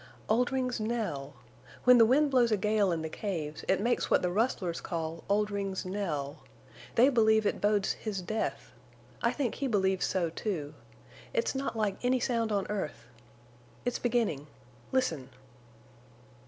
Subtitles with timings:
[0.29, 1.35] "Oldring's knell.
[1.83, 5.23] When the wind blows a gale in the caves it makes what the rustlers call
[5.29, 6.39] Oldring's knell.
[6.95, 8.71] They believe it bodes his death.
[9.21, 10.73] I think he believes so, too.
[11.35, 13.05] It's not like any sound on earth....
[13.85, 14.47] It's beginning.
[14.91, 15.29] Listen!"